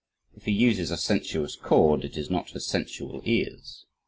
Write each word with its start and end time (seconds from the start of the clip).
If 0.35 0.45
he 0.45 0.51
uses 0.51 0.89
a 0.89 0.97
sensuous 0.97 1.55
chord, 1.55 2.03
it 2.03 2.17
is 2.17 2.31
not 2.31 2.49
for 2.49 2.59
sensual 2.59 3.21
ears. 3.23 3.85